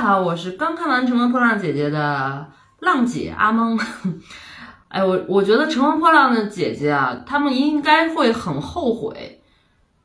[0.00, 2.46] 好，我是刚看完《乘风破浪姐姐》的
[2.80, 3.78] 浪姐阿蒙。
[4.88, 9.42] 哎，我我觉得《乘风破浪的姐姐》啊，他们应该会很后悔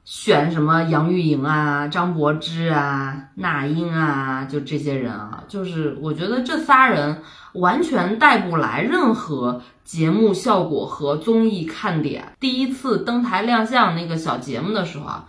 [0.04, 7.21] 选什么杨钰莹啊、张柏芝啊、那英啊，就这些人啊，就是我觉得这仨人
[7.53, 12.33] 完全带不来任何节目效果和综艺看点。
[12.41, 15.25] 第一次登台亮相那个小节目的时候啊。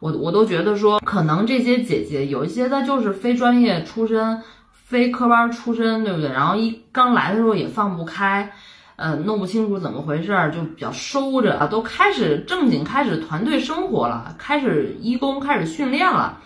[0.00, 4.40] 我我都觉得说，可能这些姐姐有一些她就是非专业出身、
[4.72, 6.30] 非科班出身，对不对？
[6.30, 8.52] 然后一刚来的时候也放不开，
[8.94, 11.66] 呃，弄不清楚怎么回事儿，就比较收着啊。
[11.66, 16.38] 都开始正经开始团队生活了，开始义工开始训练了，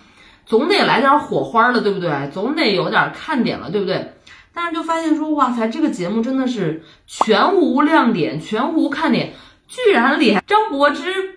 [0.46, 2.30] 总得来点火花的，对不对？
[2.32, 4.14] 总得有点看点了，对不对？
[4.54, 9.34] 但是就发现说，哇塞，这个节目真的是全无亮点，全无看点，
[9.68, 11.31] 居然连张柏芝。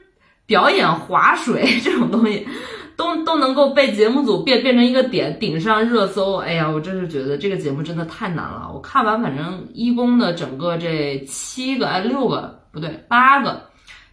[0.46, 2.48] 表演划水 这种东西，
[2.96, 6.36] 都都能够被节目组变变成一个点顶上热搜。
[6.38, 8.72] 哎呀，我真是觉得这个节目真的太难了。
[8.74, 13.64] 我看完反正一公的整个这七个哎六个不对八个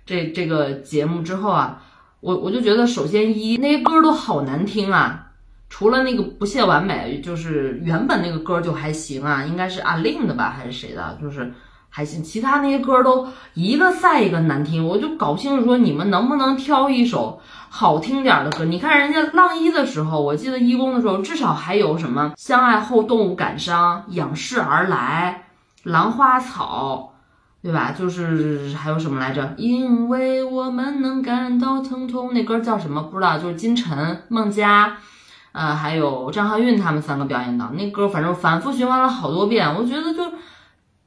[0.06, 1.82] 这这个节目之后啊，
[2.20, 5.26] 我我就觉得首先一那些歌都好难听啊，
[5.68, 11.52] 除了那个不屑完美，就是原本那个歌就还行啊，应该是阿令的吧还是谁的，就是。
[11.94, 18.64] 还行，其他那些歌都一个赛一个难听，我就搞不清楚说你们能不能挑一首好听点的歌？
[18.64, 25.48] 你看人家浪一的时候，我记得一公的时候，至少还有什么相爱后动物感伤、仰视而来、
[25.82, 27.12] 兰花草，
[27.62, 27.92] 对吧？
[27.92, 29.52] 就是还有什么来着？
[29.58, 33.02] 因为我们能感到疼痛，那歌叫什么？
[33.02, 34.96] 不知道，就是金晨、孟佳，
[35.52, 40.31] 呃，还有张含韵他们三个表演的那歌，反正反复循环了好多遍，我觉得就。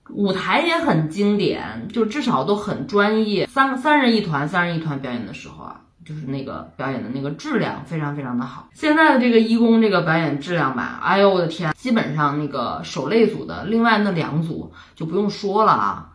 [0.09, 3.47] 舞台也很经典，就至少都很专业。
[3.47, 8.69] 三三人一团，三人一团表演的时候啊，就是那个表演的那个质量非常非常的好。
[8.73, 16.11] 现在的这个一公这个表演质量吧，哎呦我的天，基本上那个手类组的，另外那两组就不用说了啊，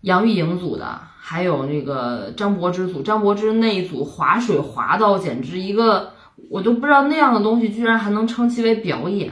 [0.00, 6.14] 杨钰莹组的，还有那个张柏芝组，张柏芝那一组划水划到简直一个，
[6.48, 9.30] 我都不知道那样的东西居然还能称其为表演，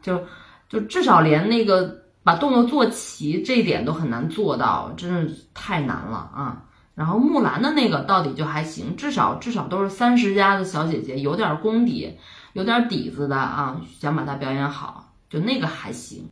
[0.00, 0.22] 就
[0.70, 2.05] 就至少连那个。
[2.26, 6.64] 把动作做齐，这一点都很难做到，真是太难了啊！
[6.96, 12.18] 然后木兰的那个到底就还行，至少至少都是三十加的小姐姐，有点功底，
[12.52, 16.28] 有点底子的啊，想把它表演好，就那个还行。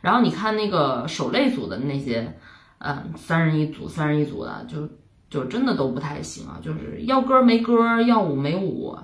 [0.00, 2.38] 然后你看那个手擂组的那些，
[2.78, 4.88] 嗯，三人一组，三人一组的，就
[5.28, 8.96] 就真的都不太行啊，就是要歌没歌，要舞没舞。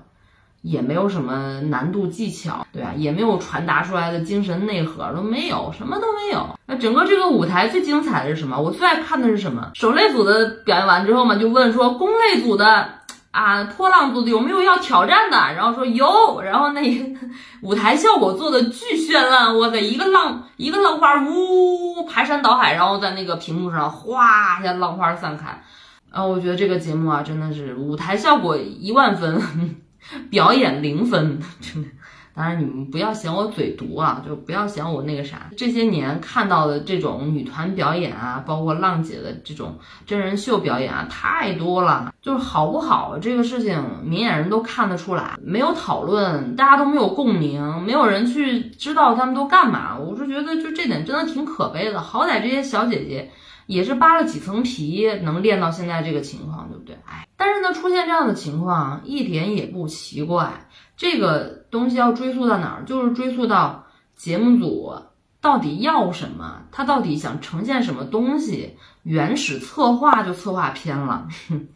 [0.63, 2.93] 也没有什么难度技巧，对吧？
[2.97, 6.59] 也没有传达出来的精神内核都没有，什么都没有。
[6.67, 8.61] 那整个这个舞台最精彩的是什么？
[8.61, 9.71] 我最爱看的是什么？
[9.75, 12.89] 手类组的表演完之后嘛，就问说攻类组的
[13.31, 15.37] 啊，波浪组的有没有要挑战的？
[15.55, 17.17] 然后说有，然后那
[17.63, 25.63] 舞台效果做的巨绚烂，我的一个浪一个浪花呜排山倒海，然后在那个屏幕上哗一下浪花散开。
[26.11, 29.41] 啊，我觉得这个节目啊，真的是舞台效果一万分。
[30.31, 31.89] 表演零分，真的。
[32.33, 35.51] 当然你们不要嫌我嘴毒啊，就不要嫌我那个啥。
[35.57, 42.15] 这些年看到的这种女团表演啊，包括浪姐的这种真人秀表演啊，太多了。
[42.23, 45.37] 就是好不好这个事情，明眼人都看得出来。
[45.43, 49.99] 没有讨论，大家都没有共鸣，没有人去知道他们都干嘛。
[49.99, 52.01] 我是觉得就这点真的挺可悲的。
[52.01, 53.29] 好歹这些小姐姐。
[53.71, 56.99] 也是扒了几层皮，能练到现在这个情况，对不对？
[57.07, 60.67] 哎，但是呢，出现这样的情况一点也不奇怪。
[60.97, 62.85] 这个东西要追溯到哪儿？
[62.85, 63.87] 就是追溯到
[64.17, 64.93] 节目组
[65.41, 68.77] 到底要什么，他到底想呈现什么东西。
[69.05, 71.29] 原始策划就策划偏了，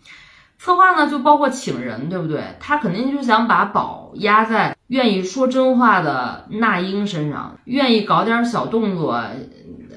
[0.58, 2.56] 策划呢就包括请人，对不对？
[2.58, 9.22] 他肯定就想把宝压在愿意说真话的那英身上，愿意搞点小动作。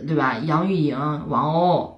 [0.06, 0.38] 对吧？
[0.44, 0.98] 杨钰莹、
[1.28, 1.92] 王鸥、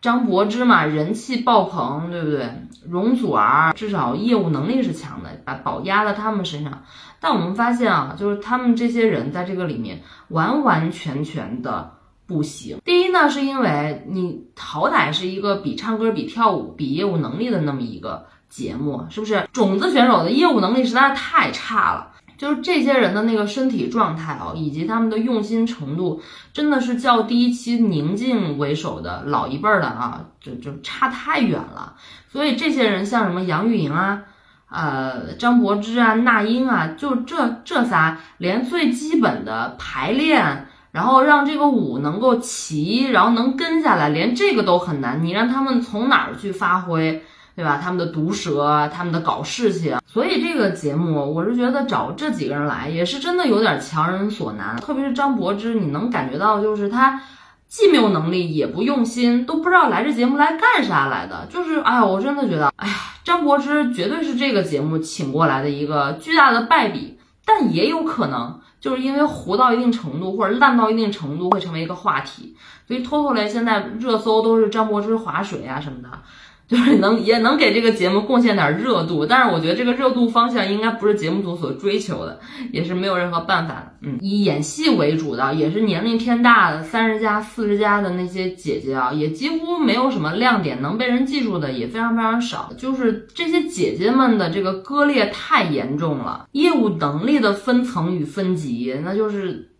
[0.00, 2.50] 张柏芝嘛，人气爆棚，对不对？
[2.88, 6.84] 容祖儿至少业务能力是强的，把宝压在他们身上。
[7.20, 11.94] 但我们发现啊，就是他们这些人在这个里面完完全全的
[12.26, 12.78] 不行。
[12.84, 19.46] 第一呢，是因为你好歹是一个比唱歌、比跳舞、比业务能力的那么一个节目，是不是？
[19.52, 22.12] 种子选手的业务能力实在是太差了。
[22.38, 31.96] 就是这些人的那个身体状态啊，以及他们的用心程度，真的是较第一期宁静为首的老一辈儿的啊，就就差太远了。
[32.30, 34.22] 所以这些人像什么杨钰莹啊、
[34.70, 45.24] 呃张柏芝啊、那英啊，就这这仨，连最基本的排练，然后让这个舞能够齐，然后能跟下来，连这个都很难。
[45.24, 47.24] 你让他们从哪儿去发挥？
[47.58, 47.80] 对吧？
[47.82, 54.76] 他们的毒舌，他们的搞事情，所以这个节目，我是觉得找这几个人来也是真的有点强人所难。
[54.76, 57.20] 特别是张柏芝，你能感觉到，就是他
[57.66, 61.48] 既没有能力，也不用心，都不知道来这节目来干啥来的。
[61.50, 62.94] 就是，哎呀，我真的觉得，哎呀，
[63.24, 72.54] 张柏芝绝对是这个节目请过来的一个巨大的败笔，但也有可能就是因为糊到一定程度，或者烂到一定程度，会成为一个话题。
[72.86, 76.08] 所以，拖拖雷现在热搜都是张柏芝划水啊什么的。
[76.68, 82.38] 就是能也能给这个节目贡献点热度，但是我觉得这个热度方向应该不是节目组所追求的，
[82.72, 83.92] 也是没有任何办法的。
[84.02, 92.70] 嗯，以演戏为主的，也是年龄偏大的三十加、四十加的那些姐姐啊，也几乎没有什么亮点能被人记住的，也非常非常少。
[92.76, 99.70] 就是这些姐姐们的这个割裂太严重了，业务能力的分层与分级，那就是。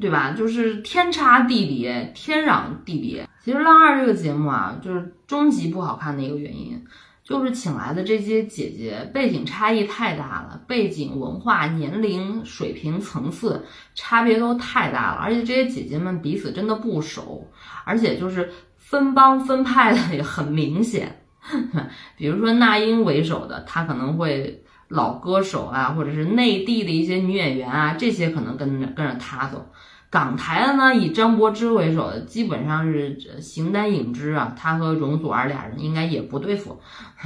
[0.00, 0.32] 对吧？
[0.32, 3.28] 就是天差地别，天壤地别。
[3.44, 6.84] 其实《浪二》这个节目啊，就是终极不好看的一个原因，
[7.24, 13.64] 就是请来的这些姐姐背景差异太大了，背景、文化、年龄、水平、层次
[13.94, 17.50] 差别都太大了，而且这些姐姐们彼此真的不熟，
[17.84, 21.24] 而且就是分帮分派的也很明显。
[22.16, 24.61] 比如说那英为首的，她可能会。
[24.92, 29.66] 老歌手啊，或者是内地的一些女演员啊，这些可能跟着跟着他走。
[30.10, 34.54] 港台的呢，以张柏芝为首的，基本上是形单影只啊。
[34.54, 36.78] 他和容祖儿俩人应该也不对付。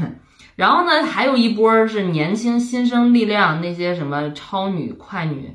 [0.54, 5.52] 然后呢，还有一波是年轻新生力量，那些什么超女、快女。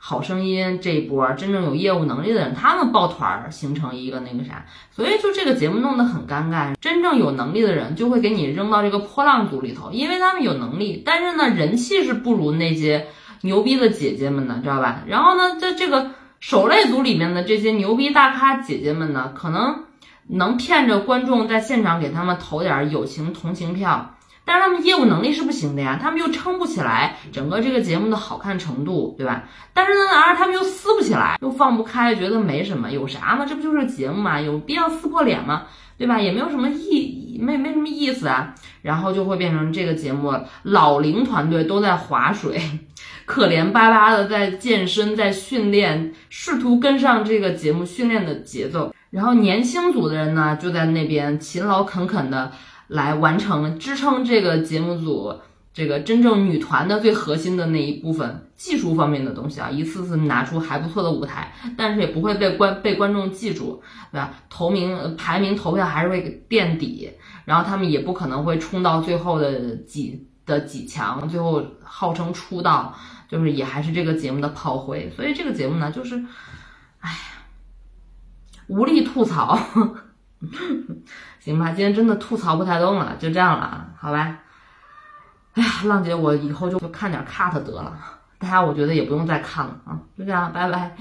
[0.00, 6.72] 好声音这一波真正有业务能力的人，他们抱团儿形成一个那个啥，所以就这个节目弄得很尴尬。
[6.80, 13.08] 真正有能力的人就会给你扔到这个破浪组里头，因为他们有能力，但是呢人气是不如那些
[13.40, 15.02] 牛逼的姐姐们的，知道吧？
[15.06, 19.80] 然后呢，在这个守擂组里面的这些牛逼大咖姐姐们呢，可能
[20.28, 24.14] 能骗着观众在现场给他们投点友情同情票。
[24.48, 29.44] 但是他们业务能力是不行的呀，他们又撑不起来整个这个节目的好看程度，对吧？
[29.74, 33.44] 但是呢，而他们又撕不起来，又放不开，觉得没什么，有啥嘛？
[33.44, 34.40] 这不就是节目嘛？
[34.40, 35.64] 有必要撕破脸吗？
[35.98, 36.18] 对吧？
[36.18, 38.54] 也没有什么意，没没什么意思啊。
[38.80, 42.58] 然后就会变成这个节目，老龄团队都在划水，
[43.26, 48.94] 可怜巴巴的在健身，在训练，试图跟上这个节目训练的节奏。
[49.10, 52.50] 然后年轻组的人呢，就在那边勤劳恳恳的。
[52.88, 55.32] 来完成支撑这个节目组
[55.72, 63.80] 这个真正女团的最核心的那一部分技术方面的东西啊，一次次拿出还不错的舞台，但是也不会被观被观众记住，
[64.10, 64.34] 对吧？
[64.50, 67.08] 投名排名投票还是会垫底，
[67.44, 72.92] 然后他们也不可能会冲到最后的几的几强，最后号称出道，
[73.28, 76.16] 就是也还是这个节目的炮灰，所以这个节目呢，就是，
[76.98, 77.16] 哎呀，
[78.66, 79.56] 无力吐槽。
[81.40, 84.38] 行吧，今天真的吐槽不太动了，就这样了啊，好吧。
[85.54, 87.98] 哎呀，浪姐，我以后就就看点 cut 得了，
[88.38, 90.96] 大家我觉得也不用再看了啊，就这样，拜拜。